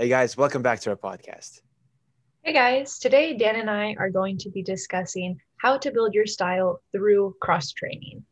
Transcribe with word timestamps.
Hey 0.00 0.08
guys, 0.08 0.36
welcome 0.36 0.62
back 0.62 0.78
to 0.82 0.90
our 0.90 0.96
podcast. 0.96 1.60
Hey 2.42 2.52
guys, 2.52 3.00
today 3.00 3.36
Dan 3.36 3.56
and 3.56 3.68
I 3.68 3.96
are 3.98 4.10
going 4.10 4.38
to 4.38 4.48
be 4.48 4.62
discussing 4.62 5.40
how 5.56 5.76
to 5.76 5.90
build 5.90 6.14
your 6.14 6.24
style 6.24 6.80
through 6.92 7.34
cross 7.40 7.72
training. 7.72 8.22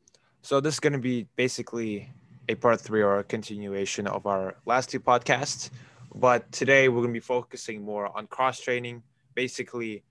So, 0.43 0.61
this 0.61 0.75
is 0.75 0.81
going 0.81 0.93
to 0.93 1.01
be 1.01 1.27
basically 1.35 2.09
a 2.49 2.55
part 2.55 2.81
three 2.81 3.03
or 3.03 3.19
a 3.19 3.25
continuation 3.25 4.07
of 4.07 4.29
our 4.29 4.55
last 4.65 4.91
two 4.91 5.01
podcasts. 5.01 5.71
But 6.15 6.53
today 6.53 6.89
we're 6.89 7.01
going 7.01 7.13
to 7.13 7.21
be 7.21 7.27
focusing 7.35 7.83
more 7.83 8.17
on 8.17 8.29
cross 8.29 8.61
training, 8.61 9.03
basically 9.35 10.05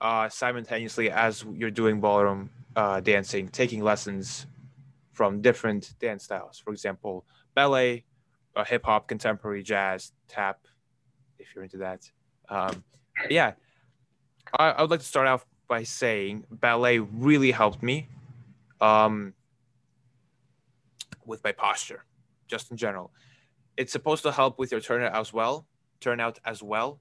uh, 0.00 0.28
simultaneously 0.28 1.12
as 1.12 1.44
you're 1.52 1.70
doing 1.70 2.00
ballroom 2.00 2.50
uh, 2.74 2.98
dancing, 2.98 3.46
taking 3.46 3.84
lessons 3.84 4.48
from 5.12 5.42
different 5.42 5.94
dance 6.00 6.24
styles. 6.24 6.58
For 6.58 6.72
example, 6.72 7.24
ballet, 7.54 8.04
uh, 8.56 8.64
hip 8.64 8.84
hop, 8.84 9.06
contemporary, 9.06 9.62
jazz, 9.62 10.10
tap, 10.26 10.58
if 11.38 11.48
you're 11.54 11.64
into 11.64 11.78
that. 11.78 12.10
Um, 12.48 12.82
yeah, 13.28 13.52
I, 14.58 14.70
I, 14.70 14.82
would 14.82 14.90
like 14.90 15.00
to 15.00 15.06
start 15.06 15.26
off 15.26 15.44
by 15.68 15.82
saying 15.82 16.44
ballet 16.50 16.98
really 16.98 17.50
helped 17.50 17.82
me 17.82 18.08
um, 18.80 19.34
with 21.26 21.42
my 21.44 21.52
posture, 21.52 22.04
just 22.46 22.70
in 22.70 22.76
general. 22.76 23.12
It's 23.76 23.92
supposed 23.92 24.22
to 24.24 24.32
help 24.32 24.58
with 24.58 24.72
your 24.72 24.80
turnout 24.80 25.14
as 25.14 25.32
well, 25.32 25.66
turnout 26.00 26.38
as 26.44 26.62
well, 26.62 27.00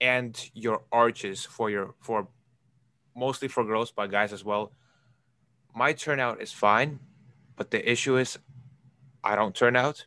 and 0.00 0.50
your 0.54 0.82
arches 0.90 1.44
for 1.44 1.70
your 1.70 1.94
for 2.00 2.26
mostly 3.14 3.48
for 3.48 3.64
girls, 3.64 3.90
but 3.90 4.10
guys 4.10 4.32
as 4.32 4.44
well. 4.44 4.72
My 5.74 5.92
turnout 5.92 6.40
is 6.40 6.52
fine, 6.52 6.98
but 7.56 7.70
the 7.70 7.90
issue 7.90 8.16
is 8.16 8.38
I 9.22 9.36
don't 9.36 9.54
turn 9.54 9.76
out. 9.76 10.06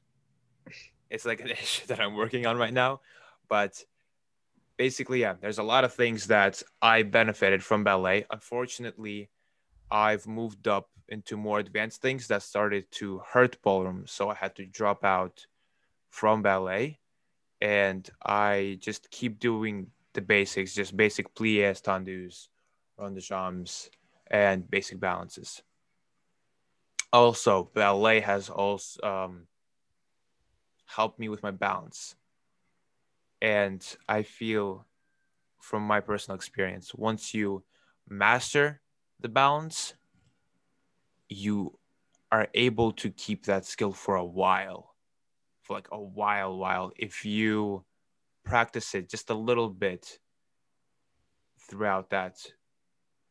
It's 1.10 1.26
like 1.26 1.42
an 1.42 1.50
issue 1.64 1.88
that 1.88 2.00
I'm 2.00 2.16
working 2.16 2.46
on 2.46 2.58
right 2.58 2.74
now. 2.74 3.02
But 3.48 3.84
basically, 4.78 5.22
yeah, 5.22 5.36
there's 5.40 5.60
a 5.60 5.64
lot 5.64 5.84
of 5.84 5.94
things 5.94 6.28
that 6.28 6.62
I 6.82 7.04
benefited 7.04 7.64
from 7.64 7.84
ballet. 7.84 8.26
Unfortunately, 8.32 9.30
I've 9.92 10.28
moved 10.28 10.68
up 10.68 10.90
into 11.08 11.38
more 11.38 11.60
advanced 11.60 12.02
things 12.02 12.28
that 12.28 12.42
started 12.42 12.92
to 12.92 13.20
hurt 13.20 13.62
ballroom. 13.62 14.06
So 14.08 14.30
I 14.30 14.36
had 14.36 14.56
to 14.56 14.66
drop 14.66 15.04
out 15.04 15.46
from 16.10 16.42
ballet. 16.42 17.00
And 17.62 18.10
I 18.26 18.78
just 18.82 19.10
keep 19.12 19.40
doing 19.40 19.88
the 20.14 20.22
basics, 20.22 20.74
just 20.74 20.98
basic 20.98 21.34
pliés, 21.36 21.82
tendus, 21.82 22.48
rond 22.98 23.16
de 23.16 23.22
jambes, 23.22 23.90
and 24.28 24.70
basic 24.70 25.00
balances. 25.00 25.62
Also, 27.14 27.70
ballet 27.74 28.20
has 28.20 28.50
also 28.50 29.02
um, 29.02 29.48
helped 30.86 31.20
me 31.20 31.30
with 31.30 31.44
my 31.44 31.52
balance. 31.52 32.16
And 33.42 33.86
I 34.08 34.24
feel 34.24 34.88
from 35.62 35.84
my 35.84 36.00
personal 36.02 36.36
experience, 36.36 36.94
once 36.96 37.34
you 37.34 37.66
master 38.08 38.82
the 39.20 39.30
balance, 39.30 39.96
you 41.30 41.80
are 42.32 42.48
able 42.54 42.92
to 42.92 43.10
keep 43.10 43.46
that 43.46 43.66
skill 43.66 43.92
for 43.92 44.16
a 44.16 44.26
while, 44.26 44.96
for 45.62 45.76
like 45.76 45.88
a 45.92 46.02
while, 46.02 46.58
while 46.58 46.92
if 46.98 47.26
you 47.26 47.86
practice 48.44 48.96
it 48.96 49.10
just 49.10 49.30
a 49.30 49.36
little 49.36 49.70
bit 49.70 50.20
throughout 51.60 52.10
that 52.12 52.54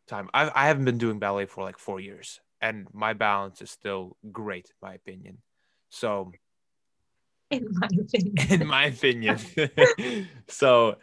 time. 0.06 0.28
I, 0.34 0.50
I 0.54 0.66
haven't 0.66 0.84
been 0.84 0.98
doing 0.98 1.18
ballet 1.18 1.46
for 1.46 1.64
like 1.64 1.78
four 1.78 2.00
years, 2.00 2.40
and 2.60 2.88
my 2.92 3.12
balance 3.12 3.62
is 3.62 3.70
still 3.70 4.16
great, 4.32 4.70
in 4.70 4.76
my 4.82 4.94
opinion. 4.94 5.42
So 5.90 6.32
in 7.50 7.68
my 7.72 7.88
opinion. 8.00 8.60
In 8.60 8.66
my 8.66 8.84
opinion. 8.86 9.38
so, 10.48 10.96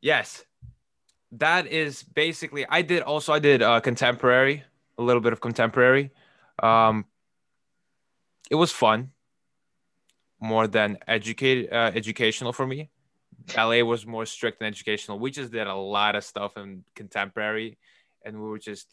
yes, 0.00 0.44
that 1.32 1.66
is 1.66 2.02
basically. 2.02 2.66
I 2.68 2.82
did 2.82 3.02
also. 3.02 3.32
I 3.32 3.38
did 3.38 3.62
uh, 3.62 3.80
contemporary, 3.80 4.64
a 4.98 5.02
little 5.02 5.22
bit 5.22 5.32
of 5.32 5.40
contemporary. 5.40 6.10
Um, 6.62 7.04
it 8.50 8.56
was 8.56 8.72
fun, 8.72 9.12
more 10.40 10.66
than 10.66 10.98
educated, 11.06 11.72
uh, 11.72 11.92
educational 11.94 12.52
for 12.52 12.66
me. 12.66 12.90
Ballet 13.54 13.82
was 13.82 14.06
more 14.06 14.26
strict 14.26 14.60
and 14.60 14.66
educational. 14.66 15.18
We 15.18 15.30
just 15.30 15.52
did 15.52 15.66
a 15.66 15.74
lot 15.74 16.16
of 16.16 16.24
stuff 16.24 16.56
in 16.56 16.84
contemporary, 16.94 17.78
and 18.24 18.40
we 18.42 18.48
were 18.48 18.58
just 18.58 18.88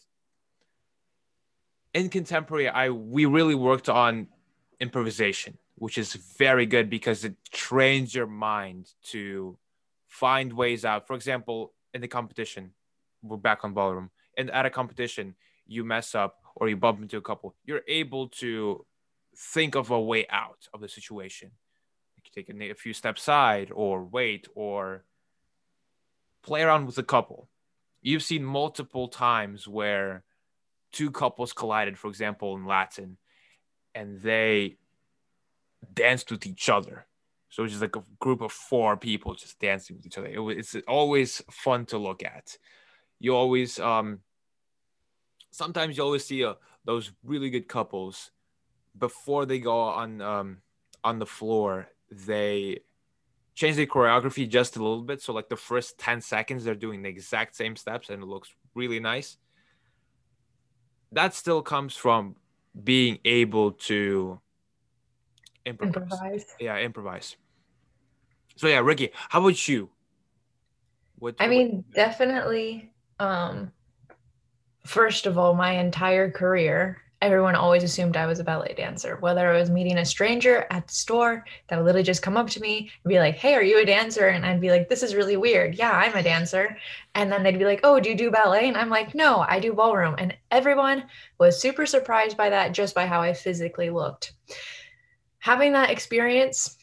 in 1.94 2.10
contemporary. 2.10 2.70
I 2.70 2.90
we 2.90 3.26
really 3.26 3.56
worked 3.56 3.90
on 3.90 4.28
improvisation 4.80 5.58
which 5.76 5.98
is 5.98 6.14
very 6.14 6.66
good 6.66 6.90
because 6.90 7.24
it 7.24 7.36
trains 7.52 8.16
your 8.16 8.28
mind 8.28 8.92
to 9.04 9.58
find 10.08 10.54
ways 10.54 10.86
out. 10.86 11.08
For 11.08 11.16
example, 11.16 11.74
in 11.94 12.02
the 12.02 12.08
competition, 12.08 12.72
we're 13.22 13.38
back 13.38 13.64
on 13.64 13.74
ballroom, 13.74 14.12
and 14.38 14.50
at 14.52 14.66
a 14.66 14.70
competition, 14.70 15.36
you 15.68 15.84
mess 15.84 16.16
up 16.16 16.38
or 16.56 16.70
you 16.70 16.78
bump 16.78 17.02
into 17.02 17.18
a 17.18 17.22
couple, 17.22 17.56
you're 17.66 17.82
able 17.88 18.30
to 18.30 18.86
think 19.36 19.76
of 19.76 19.92
a 19.92 20.00
way 20.00 20.26
out 20.30 20.68
of 20.74 20.80
the 20.80 20.88
situation. 20.88 21.52
You 22.16 22.24
take 22.34 22.50
a, 22.50 22.72
a 22.72 22.76
few 22.76 22.94
steps 22.94 23.22
side 23.22 23.72
or 23.74 24.04
wait 24.04 24.48
or 24.56 25.04
play 26.44 26.62
around 26.62 26.86
with 26.86 26.98
a 26.98 27.04
couple. 27.04 27.50
You've 28.02 28.24
seen 28.24 28.44
multiple 28.44 29.08
times 29.08 29.68
where 29.68 30.24
two 30.92 31.12
couples 31.12 31.54
collided, 31.54 31.98
for 31.98 32.08
example, 32.08 32.56
in 32.56 32.66
Latin, 32.66 33.18
and 33.94 34.22
they 34.22 34.78
danced 35.94 36.32
with 36.32 36.46
each 36.46 36.70
other. 36.70 37.06
So 37.50 37.64
it's 37.64 37.74
just 37.74 37.82
like 37.82 37.96
a 37.96 38.04
group 38.20 38.42
of 38.42 38.52
four 38.52 38.98
people 38.98 39.34
just 39.34 39.60
dancing 39.60 39.96
with 39.96 40.06
each 40.06 40.18
other. 40.18 40.28
It, 40.28 40.58
it's 40.58 40.76
always 40.88 41.42
fun 41.50 41.86
to 41.88 41.98
look 41.98 42.24
at. 42.24 42.58
You 43.20 43.36
always, 43.36 43.80
um, 43.80 44.20
sometimes 45.52 45.98
you 45.98 46.04
always 46.04 46.26
see 46.26 46.44
uh, 46.44 46.56
those 46.84 47.12
really 47.24 47.50
good 47.50 47.68
couples 47.68 48.32
before 48.98 49.46
they 49.46 49.60
go 49.60 49.80
on 49.80 50.22
um, 50.22 50.58
on 51.04 51.20
the 51.20 51.26
floor. 51.26 51.88
They 52.12 52.82
change 53.54 53.78
the 53.78 53.88
choreography 53.88 54.50
just 54.50 54.76
a 54.76 54.80
little 54.80 55.02
bit. 55.02 55.22
So 55.22 55.32
like 55.32 55.48
the 55.48 55.56
first 55.56 55.98
ten 55.98 56.20
seconds, 56.22 56.64
they're 56.64 56.76
doing 56.76 57.02
the 57.02 57.10
exact 57.10 57.56
same 57.56 57.76
steps, 57.76 58.10
and 58.10 58.22
it 58.22 58.26
looks 58.26 58.54
really 58.74 59.00
nice. 59.00 59.38
That 61.12 61.34
still 61.34 61.62
comes 61.62 61.96
from 61.96 62.36
being 62.84 63.20
able 63.24 63.72
to 63.72 64.42
improvise. 65.66 66.04
improvise. 66.04 66.46
Yeah, 66.60 66.78
improvise. 66.78 67.36
So 68.56 68.68
yeah, 68.68 68.80
Ricky, 68.80 69.12
how 69.30 69.42
about 69.42 69.68
you? 69.68 69.90
What, 71.20 71.36
I 71.40 71.48
mean, 71.48 71.84
what 71.88 71.96
definitely. 71.96 72.92
Um, 73.20 73.72
first 74.86 75.26
of 75.26 75.38
all, 75.38 75.54
my 75.54 75.72
entire 75.72 76.30
career, 76.30 77.02
everyone 77.22 77.56
always 77.56 77.84
assumed 77.84 78.18
I 78.18 78.28
was 78.28 78.40
a 78.40 78.44
ballet 78.44 78.74
dancer. 78.78 79.18
Whether 79.20 79.50
I 79.50 79.58
was 79.58 79.70
meeting 79.70 79.98
a 79.98 80.06
stranger 80.06 80.68
at 80.70 80.88
the 80.88 80.94
store 80.94 81.46
that 81.68 81.78
would 81.78 81.86
literally 81.86 82.04
just 82.04 82.22
come 82.22 82.38
up 82.38 82.50
to 82.52 82.60
me 82.60 82.92
and 83.04 83.10
be 83.10 83.20
like, 83.20 83.36
"Hey, 83.36 83.56
are 83.56 83.64
you 83.64 83.82
a 83.82 83.86
dancer?" 83.86 84.28
And 84.28 84.46
I'd 84.46 84.62
be 84.62 84.72
like, 84.72 84.90
"This 84.90 85.04
is 85.04 85.16
really 85.16 85.38
weird. 85.38 85.76
Yeah, 85.76 85.92
I'm 85.92 86.16
a 86.16 86.24
dancer." 86.24 86.78
And 87.16 87.32
then 87.32 87.44
they'd 87.44 87.58
be 87.58 87.66
like, 87.66 87.82
"Oh, 87.84 88.00
do 88.00 88.10
you 88.10 88.16
do 88.16 88.32
ballet?" 88.32 88.68
And 88.68 88.78
I'm 88.78 88.90
like, 88.90 89.16
"No, 89.16 89.46
I 89.48 89.60
do 89.60 89.74
ballroom." 89.74 90.16
And 90.18 90.36
everyone 90.52 91.06
was 91.40 91.60
super 91.60 91.86
surprised 91.86 92.38
by 92.38 92.50
that 92.50 92.74
just 92.74 92.94
by 92.94 93.06
how 93.06 93.22
I 93.22 93.34
physically 93.34 93.90
looked 93.90 94.34
having 95.46 95.74
that 95.74 95.92
experience, 95.92 96.76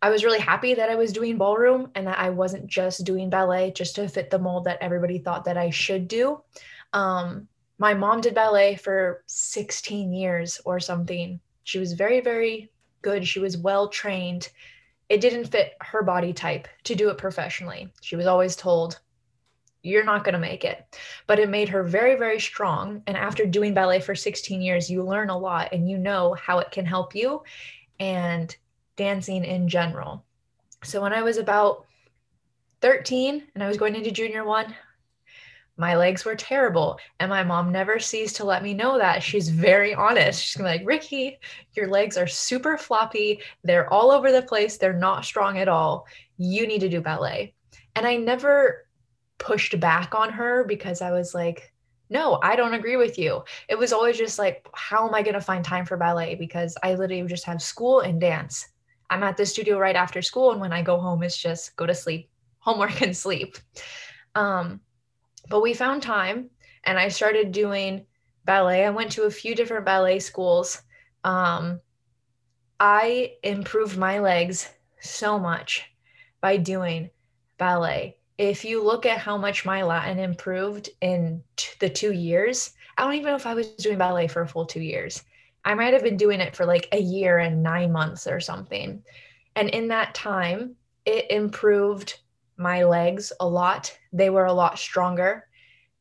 I 0.00 0.10
was 0.10 0.22
really 0.22 0.38
happy 0.38 0.74
that 0.74 0.88
I 0.88 0.94
was 0.94 1.12
doing 1.12 1.38
ballroom 1.38 1.90
and 1.96 2.06
that 2.06 2.20
I 2.20 2.30
wasn't 2.30 2.68
just 2.68 3.02
doing 3.02 3.30
ballet 3.30 3.72
just 3.72 3.96
to 3.96 4.08
fit 4.08 4.30
the 4.30 4.38
mold 4.38 4.62
that 4.66 4.78
everybody 4.80 5.18
thought 5.18 5.44
that 5.46 5.56
I 5.56 5.70
should 5.70 6.06
do. 6.06 6.40
Um, 6.92 7.48
my 7.78 7.94
mom 7.94 8.20
did 8.20 8.32
ballet 8.32 8.76
for 8.76 9.24
16 9.26 10.12
years 10.12 10.60
or 10.64 10.78
something. 10.78 11.40
She 11.64 11.80
was 11.80 11.94
very, 11.94 12.20
very 12.20 12.70
good. 13.02 13.26
She 13.26 13.40
was 13.40 13.58
well 13.58 13.88
trained. 13.88 14.50
It 15.08 15.20
didn't 15.20 15.46
fit 15.46 15.72
her 15.80 16.04
body 16.04 16.32
type 16.32 16.68
to 16.84 16.94
do 16.94 17.08
it 17.08 17.18
professionally. 17.18 17.92
She 18.02 18.14
was 18.14 18.26
always 18.26 18.54
told, 18.54 19.00
you're 19.82 20.04
not 20.04 20.22
going 20.22 20.34
to 20.34 20.38
make 20.38 20.64
it. 20.64 20.96
But 21.26 21.40
it 21.40 21.48
made 21.48 21.70
her 21.70 21.82
very, 21.82 22.14
very 22.14 22.38
strong. 22.38 23.02
And 23.08 23.16
after 23.16 23.46
doing 23.46 23.74
ballet 23.74 24.00
for 24.00 24.14
16 24.14 24.62
years, 24.62 24.88
you 24.88 25.02
learn 25.02 25.30
a 25.30 25.38
lot 25.38 25.70
and 25.72 25.88
you 25.90 25.98
know 25.98 26.34
how 26.34 26.60
it 26.60 26.70
can 26.70 26.86
help 26.86 27.16
you 27.16 27.42
and 28.00 28.56
dancing 28.96 29.44
in 29.44 29.68
general. 29.68 30.24
So 30.82 31.00
when 31.00 31.12
I 31.12 31.22
was 31.22 31.36
about 31.36 31.86
13 32.80 33.44
and 33.54 33.62
I 33.62 33.68
was 33.68 33.76
going 33.76 33.94
into 33.94 34.10
junior 34.10 34.44
one, 34.44 34.74
my 35.76 35.96
legs 35.96 36.24
were 36.24 36.34
terrible. 36.34 36.98
And 37.20 37.30
my 37.30 37.44
mom 37.44 37.70
never 37.72 37.98
ceased 37.98 38.36
to 38.36 38.44
let 38.44 38.62
me 38.62 38.74
know 38.74 38.98
that. 38.98 39.22
She's 39.22 39.48
very 39.48 39.94
honest. 39.94 40.44
She's 40.44 40.60
like, 40.62 40.82
Ricky, 40.84 41.38
your 41.74 41.88
legs 41.88 42.16
are 42.16 42.26
super 42.26 42.76
floppy. 42.76 43.40
They're 43.64 43.90
all 43.92 44.10
over 44.10 44.32
the 44.32 44.42
place. 44.42 44.76
They're 44.76 44.92
not 44.92 45.24
strong 45.24 45.58
at 45.58 45.68
all. 45.68 46.06
You 46.36 46.66
need 46.66 46.80
to 46.80 46.88
do 46.88 47.00
ballet. 47.00 47.54
And 47.96 48.06
I 48.06 48.16
never 48.16 48.86
pushed 49.38 49.78
back 49.80 50.14
on 50.14 50.30
her 50.30 50.64
because 50.64 51.00
I 51.00 51.12
was 51.12 51.34
like, 51.34 51.72
no, 52.10 52.40
I 52.42 52.56
don't 52.56 52.74
agree 52.74 52.96
with 52.96 53.18
you. 53.18 53.44
It 53.68 53.78
was 53.78 53.92
always 53.92 54.18
just 54.18 54.38
like, 54.38 54.66
how 54.74 55.06
am 55.06 55.14
I 55.14 55.22
going 55.22 55.34
to 55.34 55.40
find 55.40 55.64
time 55.64 55.86
for 55.86 55.96
ballet? 55.96 56.34
Because 56.34 56.76
I 56.82 56.94
literally 56.94 57.26
just 57.28 57.44
have 57.44 57.62
school 57.62 58.00
and 58.00 58.20
dance. 58.20 58.66
I'm 59.08 59.22
at 59.22 59.36
the 59.36 59.46
studio 59.46 59.78
right 59.78 59.94
after 59.94 60.20
school. 60.20 60.50
And 60.50 60.60
when 60.60 60.72
I 60.72 60.82
go 60.82 60.98
home, 60.98 61.22
it's 61.22 61.38
just 61.38 61.76
go 61.76 61.86
to 61.86 61.94
sleep, 61.94 62.28
homework, 62.58 63.00
and 63.00 63.16
sleep. 63.16 63.56
Um, 64.34 64.80
but 65.48 65.62
we 65.62 65.72
found 65.72 66.02
time 66.02 66.50
and 66.84 66.98
I 66.98 67.08
started 67.08 67.52
doing 67.52 68.06
ballet. 68.44 68.84
I 68.84 68.90
went 68.90 69.12
to 69.12 69.24
a 69.24 69.30
few 69.30 69.54
different 69.54 69.86
ballet 69.86 70.18
schools. 70.18 70.82
Um, 71.22 71.80
I 72.80 73.34
improved 73.44 73.96
my 73.96 74.18
legs 74.18 74.68
so 75.00 75.38
much 75.38 75.84
by 76.40 76.56
doing 76.56 77.10
ballet. 77.58 78.16
If 78.40 78.64
you 78.64 78.82
look 78.82 79.04
at 79.04 79.18
how 79.18 79.36
much 79.36 79.66
my 79.66 79.82
Latin 79.82 80.18
improved 80.18 80.88
in 81.02 81.42
t- 81.56 81.74
the 81.78 81.90
two 81.90 82.14
years, 82.14 82.72
I 82.96 83.04
don't 83.04 83.12
even 83.12 83.26
know 83.26 83.36
if 83.36 83.44
I 83.44 83.52
was 83.52 83.68
doing 83.72 83.98
ballet 83.98 84.28
for 84.28 84.40
a 84.40 84.48
full 84.48 84.64
two 84.64 84.80
years. 84.80 85.24
I 85.62 85.74
might 85.74 85.92
have 85.92 86.02
been 86.02 86.16
doing 86.16 86.40
it 86.40 86.56
for 86.56 86.64
like 86.64 86.88
a 86.92 86.98
year 86.98 87.36
and 87.36 87.62
nine 87.62 87.92
months 87.92 88.26
or 88.26 88.40
something. 88.40 89.04
And 89.56 89.68
in 89.68 89.88
that 89.88 90.14
time, 90.14 90.76
it 91.04 91.30
improved 91.30 92.18
my 92.56 92.82
legs 92.82 93.30
a 93.40 93.46
lot. 93.46 93.94
They 94.10 94.30
were 94.30 94.46
a 94.46 94.54
lot 94.54 94.78
stronger. 94.78 95.46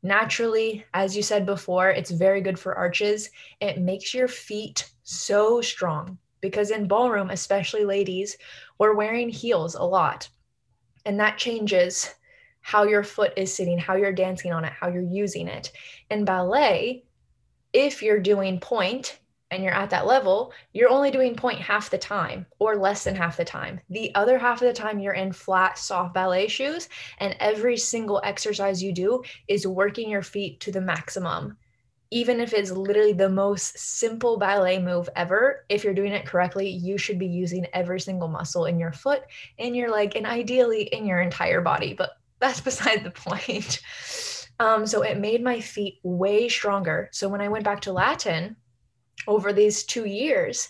Naturally, 0.02 0.86
as 0.94 1.18
you 1.18 1.24
said 1.24 1.46
before, 1.46 1.90
it's 1.90 2.10
very 2.10 2.40
good 2.40 2.58
for 2.58 2.74
arches. 2.74 3.32
It 3.60 3.82
makes 3.82 4.14
your 4.14 4.30
feet 4.30 4.90
so 5.04 5.60
strong 5.60 6.18
because 6.40 6.72
in 6.72 6.88
ballroom, 6.88 7.32
especially 7.32 7.84
ladies, 7.84 8.38
we're 8.78 8.96
wearing 8.96 9.28
heels 9.28 9.76
a 9.76 9.84
lot. 9.84 10.30
And 11.06 11.20
that 11.20 11.38
changes 11.38 12.16
how 12.62 12.84
your 12.84 13.04
foot 13.04 13.34
is 13.36 13.54
sitting, 13.54 13.78
how 13.78 13.96
you're 13.96 14.12
dancing 14.12 14.54
on 14.54 14.66
it, 14.66 14.74
how 14.74 14.90
you're 14.90 15.02
using 15.02 15.48
it. 15.48 15.72
In 16.10 16.26
ballet, 16.26 17.04
if 17.74 18.02
you're 18.02 18.20
doing 18.20 18.60
and 19.52 19.64
you're 19.64 19.74
at 19.74 19.90
that 19.90 20.06
level, 20.06 20.54
you're 20.74 20.90
only 20.90 21.12
doing 21.12 21.36
pointe 21.36 21.60
half 21.60 21.90
the 21.90 21.98
time 21.98 22.46
or 22.60 22.76
less 22.76 23.04
than 23.04 23.16
half 23.16 23.38
the 23.38 23.46
time. 23.46 23.80
The 23.90 24.14
other 24.14 24.38
half 24.38 24.62
of 24.62 24.68
the 24.68 24.74
time, 24.74 25.00
you're 25.00 25.14
in 25.14 25.34
flat, 25.34 25.78
soft 25.78 26.14
ballet 26.14 26.48
shoes, 26.48 26.88
and 27.20 27.36
every 27.40 27.78
single 27.78 28.22
exercise 28.24 28.84
you 28.84 28.94
do 28.94 29.24
is 29.48 29.66
working 29.66 30.10
your 30.10 30.22
feet 30.22 30.60
to 30.62 30.72
the 30.72 30.82
maximum. 30.82 31.58
Even 32.12 32.40
if 32.40 32.54
it's 32.54 32.72
literally 32.72 33.14
the 33.14 33.30
most 33.30 33.78
simple 33.78 34.38
ballet 34.38 34.80
move 34.80 35.10
ever, 35.16 35.66
if 35.70 35.84
you're 35.84 35.94
doing 35.94 36.12
it 36.12 36.26
correctly, 36.26 36.68
you 36.68 36.98
should 36.98 37.20
be 37.20 37.28
using 37.28 37.68
every 37.74 38.00
single 38.00 38.28
muscle 38.28 38.66
in 38.66 38.80
your 38.80 38.92
foot, 38.92 39.24
in 39.60 39.76
your 39.76 39.92
leg, 39.92 40.16
and 40.16 40.26
ideally 40.26 40.84
in 40.84 41.06
your 41.06 41.22
entire 41.22 41.62
body. 41.62 41.94
But 41.94 42.12
that's 42.40 42.62
beside 42.70 43.04
the 43.04 43.12
point. 43.12 43.82
Um, 44.60 44.86
so 44.86 45.04
it 45.04 45.18
made 45.18 45.44
my 45.44 45.62
feet 45.62 46.00
way 46.04 46.50
stronger. 46.50 47.10
So 47.14 47.30
when 47.30 47.42
I 47.42 47.48
went 47.48 47.64
back 47.64 47.82
to 47.82 47.94
Latin, 47.94 48.58
over 49.28 49.54
these 49.54 49.84
two 49.84 50.06
years, 50.06 50.70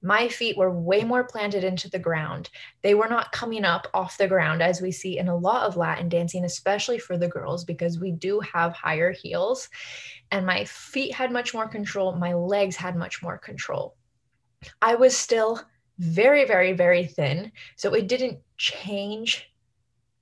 my 0.00 0.28
feet 0.28 0.56
were 0.56 0.70
way 0.70 1.02
more 1.02 1.24
planted 1.24 1.64
into 1.64 1.90
the 1.90 1.98
ground. 1.98 2.50
They 2.82 2.94
were 2.94 3.08
not 3.08 3.32
coming 3.32 3.64
up 3.64 3.88
off 3.92 4.16
the 4.16 4.28
ground 4.28 4.62
as 4.62 4.80
we 4.80 4.92
see 4.92 5.18
in 5.18 5.28
a 5.28 5.36
lot 5.36 5.66
of 5.66 5.76
Latin 5.76 6.08
dancing, 6.08 6.44
especially 6.44 6.98
for 6.98 7.18
the 7.18 7.28
girls, 7.28 7.64
because 7.64 7.98
we 7.98 8.12
do 8.12 8.40
have 8.40 8.72
higher 8.72 9.10
heels. 9.10 9.68
And 10.30 10.46
my 10.46 10.64
feet 10.64 11.12
had 11.12 11.32
much 11.32 11.52
more 11.52 11.66
control. 11.66 12.12
My 12.12 12.34
legs 12.34 12.76
had 12.76 12.96
much 12.96 13.22
more 13.22 13.38
control. 13.38 13.96
I 14.80 14.94
was 14.94 15.16
still 15.16 15.60
very, 15.98 16.44
very, 16.44 16.72
very 16.72 17.06
thin. 17.06 17.50
So 17.76 17.94
it 17.94 18.06
didn't 18.06 18.38
change 18.56 19.50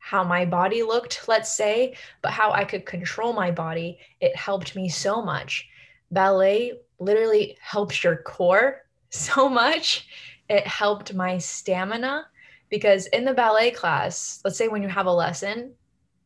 how 0.07 0.23
my 0.23 0.45
body 0.45 0.85
looked, 0.85 1.27
let's 1.27 1.57
say, 1.57 1.97
but 2.23 2.31
how 2.31 2.53
I 2.53 2.65
could 2.65 2.87
control 2.87 3.33
my 3.33 3.51
body. 3.51 3.99
It 4.21 4.37
helped 4.37 4.77
me 4.77 4.89
so 4.89 5.21
much. 5.21 5.69
Ballet 6.13 6.75
literally 7.01 7.59
helps 7.61 8.05
your 8.05 8.19
core 8.19 8.87
so 9.11 9.49
much. 9.49 10.07
It 10.49 10.65
helped 10.65 11.13
my 11.13 11.39
stamina 11.39 12.29
because 12.69 13.07
in 13.07 13.25
the 13.25 13.35
ballet 13.35 13.73
class, 13.73 14.41
let's 14.45 14.57
say 14.57 14.69
when 14.69 14.81
you 14.81 14.89
have 14.89 15.07
a 15.07 15.13
lesson 15.13 15.73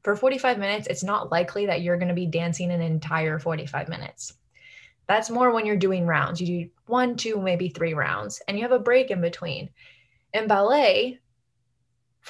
for 0.02 0.14
45 0.14 0.58
minutes, 0.58 0.86
it's 0.86 1.02
not 1.02 1.32
likely 1.32 1.64
that 1.64 1.80
you're 1.80 1.96
going 1.96 2.08
to 2.08 2.14
be 2.14 2.26
dancing 2.26 2.70
an 2.70 2.82
entire 2.82 3.38
45 3.38 3.88
minutes. 3.88 4.34
That's 5.06 5.30
more 5.30 5.52
when 5.52 5.64
you're 5.64 5.76
doing 5.76 6.04
rounds. 6.06 6.38
You 6.38 6.64
do 6.64 6.70
one, 6.84 7.16
two, 7.16 7.40
maybe 7.40 7.70
three 7.70 7.94
rounds, 7.94 8.42
and 8.46 8.58
you 8.58 8.62
have 8.62 8.72
a 8.72 8.78
break 8.78 9.10
in 9.10 9.22
between. 9.22 9.70
In 10.34 10.48
ballet, 10.48 11.18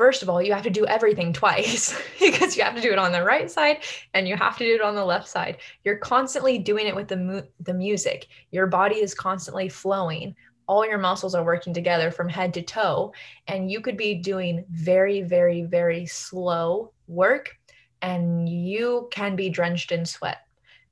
first 0.00 0.22
of 0.22 0.30
all, 0.30 0.40
you 0.40 0.54
have 0.54 0.62
to 0.62 0.70
do 0.70 0.86
everything 0.86 1.30
twice 1.30 1.94
because 2.18 2.56
you 2.56 2.62
have 2.62 2.74
to 2.74 2.80
do 2.80 2.90
it 2.90 2.98
on 2.98 3.12
the 3.12 3.22
right 3.22 3.50
side 3.50 3.84
and 4.14 4.26
you 4.26 4.34
have 4.34 4.56
to 4.56 4.64
do 4.64 4.74
it 4.74 4.80
on 4.80 4.94
the 4.94 5.04
left 5.04 5.28
side. 5.28 5.58
You're 5.84 5.98
constantly 5.98 6.56
doing 6.56 6.86
it 6.86 6.96
with 6.96 7.06
the 7.06 7.18
mu- 7.18 7.42
the 7.60 7.74
music. 7.74 8.28
Your 8.50 8.66
body 8.66 8.94
is 8.94 9.12
constantly 9.12 9.68
flowing. 9.68 10.34
All 10.66 10.86
your 10.86 10.96
muscles 10.96 11.34
are 11.34 11.44
working 11.44 11.74
together 11.74 12.10
from 12.10 12.30
head 12.30 12.54
to 12.54 12.62
toe 12.62 13.12
and 13.46 13.70
you 13.70 13.82
could 13.82 13.98
be 13.98 14.14
doing 14.14 14.64
very 14.70 15.20
very 15.20 15.64
very 15.64 16.06
slow 16.06 16.94
work 17.06 17.54
and 18.00 18.48
you 18.48 19.06
can 19.10 19.36
be 19.36 19.50
drenched 19.50 19.92
in 19.92 20.06
sweat. 20.06 20.38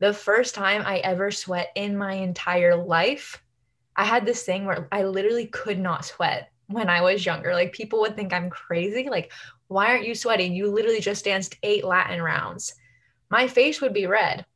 The 0.01 0.13
first 0.13 0.55
time 0.55 0.83
I 0.85 0.99
ever 0.99 1.31
sweat 1.31 1.69
in 1.77 1.97
my 1.97 2.13
entire 2.13 2.77
life, 2.77 3.43
I 3.97 4.05
had 4.05 4.27
this 4.27 4.43
thing 4.43 4.67
where 4.67 4.87
I 4.93 5.05
literally 5.05 5.47
could 5.47 5.79
not 5.79 6.05
sweat 6.05 6.51
when 6.69 6.89
I 6.89 7.01
was 7.01 7.27
younger. 7.27 7.53
Like 7.53 7.73
people 7.73 8.01
would 8.01 8.15
think 8.15 8.33
I'm 8.33 8.51
crazy. 8.51 9.09
Like, 9.11 9.33
why 9.67 9.89
aren't 9.89 10.07
you 10.07 10.15
sweating? 10.15 10.55
You 10.55 10.71
literally 10.71 11.01
just 11.01 11.25
danced 11.25 11.57
eight 11.63 11.85
Latin 11.85 12.23
rounds. 12.23 12.75
My 13.31 13.49
face 13.49 13.81
would 13.81 13.93
be 13.93 14.07
red, 14.07 14.47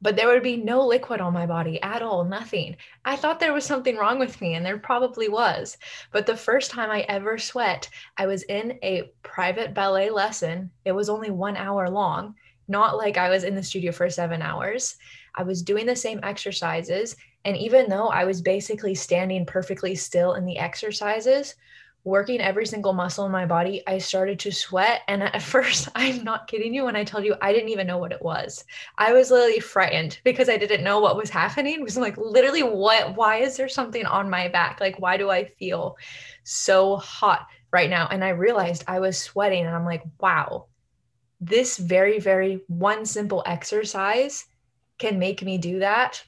but 0.00 0.16
there 0.16 0.28
would 0.28 0.42
be 0.42 0.56
no 0.56 0.86
liquid 0.86 1.20
on 1.20 1.34
my 1.34 1.46
body 1.46 1.82
at 1.82 2.02
all, 2.02 2.24
nothing. 2.24 2.76
I 3.04 3.16
thought 3.16 3.40
there 3.40 3.52
was 3.52 3.64
something 3.66 3.96
wrong 3.96 4.18
with 4.18 4.40
me, 4.40 4.54
and 4.54 4.64
there 4.64 4.78
probably 4.78 5.28
was. 5.28 5.76
But 6.12 6.24
the 6.24 6.36
first 6.36 6.70
time 6.70 6.90
I 6.90 7.00
ever 7.02 7.36
sweat, 7.36 7.90
I 8.16 8.26
was 8.26 8.44
in 8.44 8.78
a 8.82 9.10
private 9.22 9.74
ballet 9.74 10.08
lesson. 10.10 10.70
It 10.84 10.92
was 10.92 11.10
only 11.10 11.30
one 11.30 11.56
hour 11.56 11.90
long, 11.90 12.34
not 12.68 12.96
like 12.96 13.18
I 13.18 13.28
was 13.28 13.44
in 13.44 13.54
the 13.54 13.62
studio 13.62 13.92
for 13.92 14.08
seven 14.08 14.40
hours. 14.40 14.96
I 15.34 15.42
was 15.42 15.62
doing 15.62 15.84
the 15.84 15.96
same 15.96 16.20
exercises 16.22 17.16
and 17.48 17.56
even 17.56 17.88
though 17.88 18.08
I 18.08 18.26
was 18.26 18.42
basically 18.42 18.94
standing 18.94 19.46
perfectly 19.46 19.94
still 19.94 20.34
in 20.34 20.44
the 20.44 20.58
exercises, 20.58 21.54
working 22.04 22.42
every 22.42 22.66
single 22.66 22.92
muscle 22.92 23.24
in 23.24 23.32
my 23.32 23.46
body, 23.46 23.82
I 23.86 23.96
started 23.96 24.38
to 24.40 24.52
sweat. 24.52 25.00
And 25.08 25.22
at 25.22 25.40
first, 25.54 25.88
I'm 25.94 26.22
not 26.22 26.46
kidding 26.46 26.74
you 26.74 26.84
when 26.84 26.94
I 26.94 27.04
tell 27.04 27.24
you 27.24 27.36
I 27.40 27.54
didn't 27.54 27.70
even 27.70 27.86
know 27.86 27.96
what 27.96 28.12
it 28.12 28.20
was. 28.20 28.66
I 28.98 29.14
was 29.14 29.30
literally 29.30 29.60
frightened 29.60 30.20
because 30.24 30.50
I 30.50 30.58
didn't 30.58 30.84
know 30.84 31.00
what 31.00 31.16
was 31.16 31.30
happening. 31.30 31.76
It 31.76 31.82
was 31.82 31.96
like, 31.96 32.18
literally, 32.18 32.64
what? 32.64 33.16
Why 33.16 33.38
is 33.38 33.56
there 33.56 33.70
something 33.70 34.04
on 34.04 34.28
my 34.28 34.48
back? 34.48 34.78
Like, 34.78 35.00
why 35.00 35.16
do 35.16 35.30
I 35.30 35.44
feel 35.44 35.96
so 36.44 36.96
hot 36.96 37.46
right 37.72 37.88
now? 37.88 38.08
And 38.08 38.22
I 38.22 38.28
realized 38.28 38.84
I 38.86 39.00
was 39.00 39.16
sweating, 39.16 39.64
and 39.64 39.74
I'm 39.74 39.86
like, 39.86 40.02
wow, 40.20 40.66
this 41.40 41.78
very, 41.78 42.18
very 42.18 42.60
one 42.66 43.06
simple 43.06 43.42
exercise 43.46 44.44
can 44.98 45.18
make 45.18 45.42
me 45.42 45.56
do 45.56 45.78
that 45.78 46.22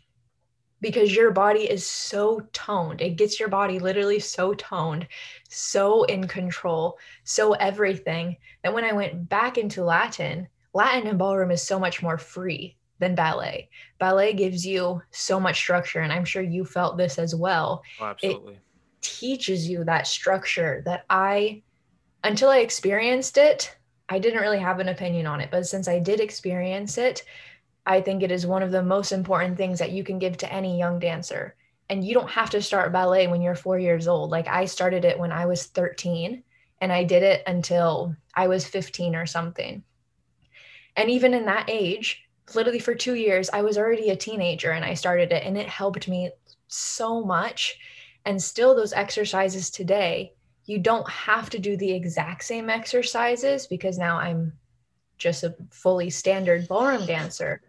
because 0.80 1.14
your 1.14 1.30
body 1.30 1.70
is 1.70 1.86
so 1.86 2.40
toned. 2.52 3.00
It 3.00 3.16
gets 3.16 3.38
your 3.38 3.48
body 3.48 3.78
literally 3.78 4.18
so 4.18 4.54
toned, 4.54 5.06
so 5.48 6.04
in 6.04 6.26
control, 6.26 6.98
so 7.24 7.52
everything 7.54 8.36
that 8.62 8.72
when 8.72 8.84
I 8.84 8.92
went 8.92 9.28
back 9.28 9.58
into 9.58 9.84
Latin, 9.84 10.48
Latin 10.72 11.06
and 11.06 11.18
ballroom 11.18 11.50
is 11.50 11.62
so 11.62 11.78
much 11.78 12.02
more 12.02 12.18
free 12.18 12.76
than 12.98 13.14
ballet. 13.14 13.68
Ballet 13.98 14.32
gives 14.34 14.64
you 14.64 15.02
so 15.10 15.40
much 15.40 15.56
structure, 15.56 16.00
and 16.00 16.12
I'm 16.12 16.24
sure 16.24 16.42
you 16.42 16.64
felt 16.64 16.96
this 16.96 17.18
as 17.18 17.34
well. 17.34 17.82
Oh, 18.00 18.06
absolutely. 18.06 18.54
It 18.54 18.60
teaches 19.00 19.68
you 19.68 19.84
that 19.84 20.06
structure 20.06 20.82
that 20.84 21.04
I, 21.10 21.62
until 22.24 22.50
I 22.50 22.58
experienced 22.58 23.38
it, 23.38 23.76
I 24.08 24.18
didn't 24.18 24.40
really 24.40 24.58
have 24.58 24.80
an 24.80 24.88
opinion 24.88 25.26
on 25.26 25.40
it. 25.40 25.50
But 25.50 25.66
since 25.66 25.88
I 25.88 25.98
did 25.98 26.20
experience 26.20 26.98
it, 26.98 27.24
I 27.90 28.00
think 28.00 28.22
it 28.22 28.30
is 28.30 28.46
one 28.46 28.62
of 28.62 28.70
the 28.70 28.84
most 28.84 29.10
important 29.10 29.56
things 29.56 29.80
that 29.80 29.90
you 29.90 30.04
can 30.04 30.20
give 30.20 30.36
to 30.36 30.52
any 30.52 30.78
young 30.78 31.00
dancer. 31.00 31.56
And 31.88 32.04
you 32.04 32.14
don't 32.14 32.30
have 32.30 32.50
to 32.50 32.62
start 32.62 32.92
ballet 32.92 33.26
when 33.26 33.42
you're 33.42 33.56
four 33.56 33.80
years 33.80 34.06
old. 34.06 34.30
Like 34.30 34.46
I 34.46 34.66
started 34.66 35.04
it 35.04 35.18
when 35.18 35.32
I 35.32 35.46
was 35.46 35.66
13 35.66 36.44
and 36.80 36.92
I 36.92 37.02
did 37.02 37.24
it 37.24 37.42
until 37.48 38.14
I 38.32 38.46
was 38.46 38.64
15 38.64 39.16
or 39.16 39.26
something. 39.26 39.82
And 40.94 41.10
even 41.10 41.34
in 41.34 41.46
that 41.46 41.68
age, 41.68 42.22
literally 42.54 42.78
for 42.78 42.94
two 42.94 43.14
years, 43.14 43.50
I 43.52 43.62
was 43.62 43.76
already 43.76 44.10
a 44.10 44.16
teenager 44.16 44.70
and 44.70 44.84
I 44.84 44.94
started 44.94 45.32
it 45.32 45.42
and 45.44 45.58
it 45.58 45.68
helped 45.68 46.06
me 46.06 46.30
so 46.68 47.24
much. 47.24 47.76
And 48.24 48.40
still, 48.40 48.76
those 48.76 48.92
exercises 48.92 49.68
today, 49.68 50.34
you 50.64 50.78
don't 50.78 51.10
have 51.10 51.50
to 51.50 51.58
do 51.58 51.76
the 51.76 51.90
exact 51.90 52.44
same 52.44 52.70
exercises 52.70 53.66
because 53.66 53.98
now 53.98 54.16
I'm 54.16 54.52
just 55.18 55.42
a 55.42 55.56
fully 55.70 56.08
standard 56.08 56.68
ballroom 56.68 57.04
dancer. 57.04 57.62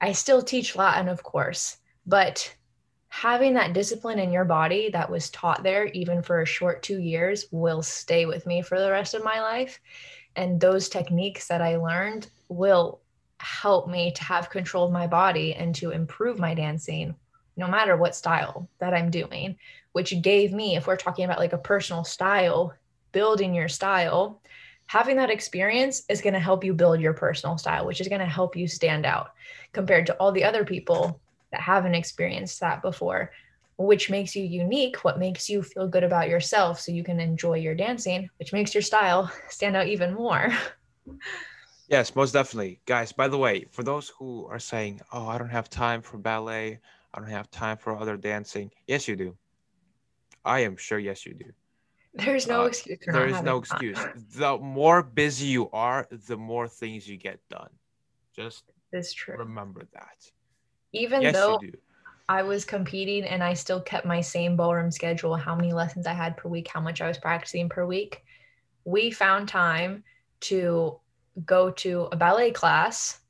I 0.00 0.12
still 0.12 0.42
teach 0.42 0.76
Latin, 0.76 1.08
of 1.08 1.22
course, 1.22 1.78
but 2.06 2.54
having 3.08 3.54
that 3.54 3.72
discipline 3.72 4.18
in 4.18 4.30
your 4.30 4.44
body 4.44 4.90
that 4.90 5.10
was 5.10 5.30
taught 5.30 5.62
there, 5.62 5.86
even 5.86 6.22
for 6.22 6.40
a 6.40 6.46
short 6.46 6.82
two 6.82 6.98
years, 7.00 7.46
will 7.50 7.82
stay 7.82 8.26
with 8.26 8.46
me 8.46 8.62
for 8.62 8.78
the 8.78 8.90
rest 8.90 9.14
of 9.14 9.24
my 9.24 9.40
life. 9.40 9.80
And 10.36 10.60
those 10.60 10.88
techniques 10.88 11.48
that 11.48 11.62
I 11.62 11.76
learned 11.76 12.30
will 12.48 13.00
help 13.40 13.88
me 13.88 14.12
to 14.12 14.24
have 14.24 14.50
control 14.50 14.84
of 14.84 14.92
my 14.92 15.06
body 15.06 15.54
and 15.54 15.74
to 15.76 15.90
improve 15.90 16.38
my 16.38 16.54
dancing 16.54 17.14
no 17.56 17.66
matter 17.66 17.96
what 17.96 18.14
style 18.14 18.68
that 18.78 18.94
I'm 18.94 19.10
doing, 19.10 19.58
which 19.92 20.22
gave 20.22 20.52
me, 20.52 20.76
if 20.76 20.86
we're 20.86 20.96
talking 20.96 21.24
about 21.24 21.40
like 21.40 21.52
a 21.52 21.58
personal 21.58 22.04
style, 22.04 22.72
building 23.10 23.52
your 23.52 23.68
style, 23.68 24.40
having 24.88 25.16
that 25.16 25.30
experience 25.30 26.02
is 26.08 26.20
going 26.20 26.34
to 26.34 26.40
help 26.40 26.64
you 26.64 26.74
build 26.74 27.00
your 27.00 27.12
personal 27.12 27.56
style, 27.58 27.86
which 27.86 28.00
is 28.00 28.08
going 28.08 28.20
to 28.20 28.26
help 28.26 28.56
you 28.56 28.66
stand 28.66 29.06
out 29.06 29.28
compared 29.72 30.06
to 30.06 30.14
all 30.14 30.32
the 30.32 30.42
other 30.42 30.64
people 30.64 31.20
that 31.52 31.60
haven't 31.60 31.94
experienced 31.94 32.58
that 32.60 32.80
before, 32.82 33.30
which 33.76 34.10
makes 34.10 34.34
you 34.34 34.42
unique, 34.42 35.04
what 35.04 35.18
makes 35.18 35.48
you 35.48 35.62
feel 35.62 35.86
good 35.86 36.04
about 36.04 36.28
yourself 36.28 36.80
so 36.80 36.90
you 36.90 37.04
can 37.04 37.20
enjoy 37.20 37.58
your 37.58 37.74
dancing, 37.74 38.28
which 38.38 38.52
makes 38.52 38.74
your 38.74 38.82
style 38.82 39.30
stand 39.48 39.76
out 39.76 39.86
even 39.86 40.12
more. 40.14 40.52
Yes, 41.90 42.14
most 42.14 42.32
definitely. 42.32 42.82
Guys, 42.84 43.12
by 43.12 43.28
the 43.28 43.38
way, 43.38 43.64
for 43.70 43.82
those 43.82 44.10
who 44.10 44.44
are 44.50 44.58
saying, 44.58 45.00
oh, 45.10 45.26
I 45.26 45.38
don't 45.38 45.48
have 45.48 45.70
time 45.70 46.02
for 46.02 46.18
ballet, 46.18 46.80
I 47.14 47.18
don't 47.18 47.30
have 47.30 47.50
time 47.50 47.78
for 47.78 47.96
other 47.96 48.18
dancing. 48.18 48.70
Yes, 48.86 49.08
you 49.08 49.16
do. 49.16 49.38
I 50.44 50.60
am 50.60 50.76
sure, 50.76 50.98
yes, 50.98 51.24
you 51.24 51.32
do. 51.32 51.50
There's 52.14 52.46
no 52.46 52.62
uh, 52.62 52.66
excuse. 52.66 52.98
there 53.06 53.26
is 53.26 53.42
no 53.42 53.58
excuse. 53.58 53.98
The 54.34 54.58
more 54.58 55.02
busy 55.02 55.46
you 55.46 55.70
are, 55.70 56.08
the 56.10 56.36
more 56.36 56.66
things 56.66 57.08
you 57.08 57.16
get 57.16 57.38
done. 57.48 57.70
Just 58.34 58.64
it's 58.92 59.12
true. 59.12 59.36
Remember 59.36 59.86
that. 59.92 60.30
Even 60.92 61.22
yes, 61.22 61.34
though 61.34 61.60
I 62.28 62.42
was 62.42 62.64
competing 62.64 63.24
and 63.24 63.42
I 63.42 63.54
still 63.54 63.80
kept 63.80 64.06
my 64.06 64.20
same 64.20 64.56
ballroom 64.56 64.90
schedule, 64.90 65.34
how 65.34 65.54
many 65.54 65.72
lessons 65.72 66.06
I 66.06 66.12
had 66.12 66.36
per 66.36 66.48
week, 66.48 66.68
how 66.68 66.80
much 66.80 67.00
I 67.00 67.08
was 67.08 67.18
practicing 67.18 67.68
per 67.68 67.86
week, 67.86 68.22
we 68.84 69.10
found 69.10 69.48
time 69.48 70.04
to 70.40 70.98
go 71.44 71.70
to 71.70 72.08
a 72.12 72.16
ballet 72.16 72.50
class. 72.50 73.20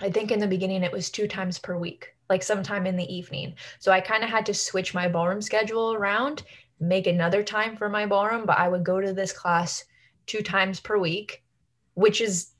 I 0.00 0.10
think 0.10 0.30
in 0.30 0.40
the 0.40 0.46
beginning 0.46 0.82
it 0.82 0.92
was 0.92 1.10
two 1.10 1.28
times 1.28 1.58
per 1.58 1.76
week, 1.76 2.14
like 2.28 2.42
sometime 2.42 2.86
in 2.86 2.96
the 2.96 3.12
evening. 3.12 3.54
So 3.78 3.92
I 3.92 4.00
kind 4.00 4.24
of 4.24 4.30
had 4.30 4.46
to 4.46 4.54
switch 4.54 4.94
my 4.94 5.08
ballroom 5.08 5.40
schedule 5.40 5.94
around, 5.94 6.42
make 6.80 7.06
another 7.06 7.42
time 7.42 7.76
for 7.76 7.88
my 7.88 8.06
ballroom, 8.06 8.46
but 8.46 8.58
I 8.58 8.68
would 8.68 8.84
go 8.84 9.00
to 9.00 9.12
this 9.12 9.32
class 9.32 9.84
two 10.26 10.42
times 10.42 10.80
per 10.80 10.98
week, 10.98 11.42
which 11.94 12.20
is 12.20 12.50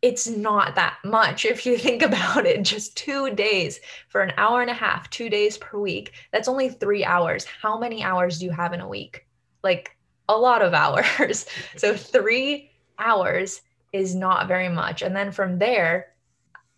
it's 0.00 0.28
not 0.28 0.76
that 0.76 0.96
much 1.04 1.44
if 1.44 1.66
you 1.66 1.76
think 1.76 2.02
about 2.02 2.46
it. 2.46 2.62
Just 2.62 2.96
two 2.96 3.30
days 3.34 3.80
for 4.08 4.20
an 4.20 4.32
hour 4.36 4.60
and 4.62 4.70
a 4.70 4.74
half, 4.74 5.10
two 5.10 5.28
days 5.28 5.58
per 5.58 5.78
week. 5.78 6.12
That's 6.32 6.48
only 6.48 6.68
three 6.68 7.04
hours. 7.04 7.44
How 7.44 7.78
many 7.78 8.02
hours 8.02 8.38
do 8.38 8.46
you 8.46 8.52
have 8.52 8.72
in 8.72 8.80
a 8.80 8.88
week? 8.88 9.26
Like 9.62 9.96
a 10.28 10.36
lot 10.36 10.62
of 10.62 10.74
hours. 10.74 11.46
so, 11.76 11.96
three 11.96 12.70
hours 12.98 13.62
is 13.92 14.14
not 14.14 14.48
very 14.48 14.68
much. 14.68 15.02
And 15.02 15.16
then 15.16 15.32
from 15.32 15.58
there, 15.58 16.14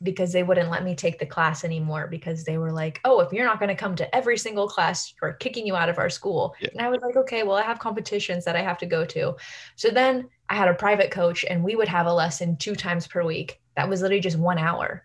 because 0.02 0.33
they 0.33 0.42
wouldn't 0.42 0.71
let 0.71 0.85
me 0.85 0.95
take 0.95 1.19
the 1.19 1.26
class 1.26 1.64
anymore 1.64 2.07
because 2.07 2.45
they 2.45 2.57
were 2.57 2.73
like, 2.73 3.00
oh, 3.04 3.21
if 3.21 3.33
you're 3.33 3.45
not 3.45 3.59
going 3.59 3.69
to 3.69 3.75
come 3.75 3.95
to 3.97 4.14
every 4.14 4.38
single 4.38 4.66
class, 4.66 5.12
we're 5.21 5.35
kicking 5.35 5.66
you 5.66 5.76
out 5.76 5.90
of 5.90 5.99
our 5.99 6.09
school. 6.09 6.54
Yeah. 6.61 6.71
And 6.73 6.80
I 6.80 6.88
was 6.88 7.02
like, 7.02 7.16
okay, 7.16 7.42
well, 7.42 7.57
I 7.57 7.62
have 7.62 7.78
competitions 7.78 8.45
that 8.45 8.57
I 8.57 8.62
have 8.62 8.78
to 8.78 8.87
go 8.87 9.04
to. 9.07 9.37
So 9.76 9.90
then 9.90 10.28
I 10.49 10.54
had 10.54 10.69
a 10.69 10.75
private 10.75 11.11
coach 11.11 11.45
and 11.45 11.62
we 11.62 11.76
would 11.76 11.88
have 11.88 12.07
a 12.07 12.12
lesson 12.12 12.57
two 12.57 12.75
times 12.75 13.07
per 13.07 13.23
week. 13.23 13.61
That 13.76 13.88
was 13.88 14.00
literally 14.00 14.23
just 14.23 14.38
one 14.38 14.59
hour. 14.59 15.04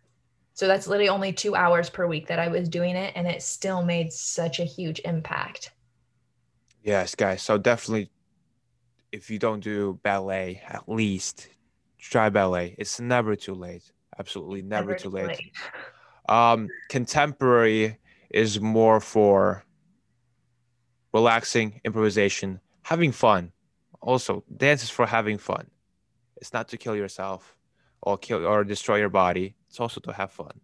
So 0.54 0.68
that's 0.68 0.88
literally 0.88 1.10
only 1.10 1.34
two 1.34 1.56
hours 1.56 1.90
per 1.90 2.08
week 2.08 2.28
that 2.28 2.40
I 2.40 2.48
was 2.48 2.70
doing 2.70 2.96
it. 2.96 3.12
And 3.18 3.28
it 3.28 3.42
still 3.42 3.84
made 3.84 4.14
such 4.14 4.60
a 4.60 4.66
huge 4.66 5.02
impact. 5.04 5.72
Yes, 6.82 7.16
guys. 7.16 7.42
So 7.42 7.58
definitely, 7.58 8.10
if 9.12 9.30
you 9.30 9.40
don't 9.40 9.60
do 9.60 10.00
ballet, 10.04 10.62
at 10.68 10.88
least 10.88 11.50
try 12.00 12.30
ballet. 12.30 12.76
It's 12.78 13.02
never 13.02 13.36
too 13.36 13.54
late. 13.54 13.92
Absolutely 14.20 14.62
never, 14.62 14.88
never 14.88 15.00
too 15.00 15.10
late. 15.10 15.28
late. 15.28 15.52
Um, 16.28 16.70
contemporary 16.90 18.00
is 18.32 18.60
more 18.60 19.00
for 19.00 19.64
relaxing, 21.14 21.82
improvisation, 21.86 22.60
having 22.82 23.12
fun. 23.12 23.52
Also, 24.02 24.44
dance 24.58 24.82
is 24.82 24.90
for 24.90 25.06
having 25.06 25.38
fun. 25.38 25.68
It's 26.38 26.52
not 26.52 26.68
to 26.70 26.78
kill 26.78 26.96
yourself 26.96 27.56
or 28.02 28.18
kill 28.18 28.46
or 28.46 28.64
destroy 28.64 28.98
your 28.98 29.10
body. 29.10 29.56
It's 29.70 29.80
also 29.80 30.02
to 30.02 30.14
have 30.14 30.32
fun. 30.32 30.60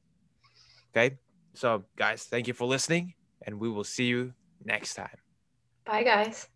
Okay? 0.92 1.18
So, 1.54 1.86
guys, 1.96 2.24
thank 2.24 2.48
you 2.48 2.54
for 2.54 2.66
listening, 2.66 3.14
and 3.46 3.60
we 3.60 3.70
will 3.70 3.84
see 3.84 4.06
you 4.06 4.34
next 4.64 4.96
time. 4.96 5.18
Bye, 5.86 6.04
guys. 6.04 6.48